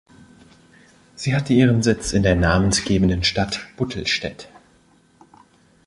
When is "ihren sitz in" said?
1.53-2.23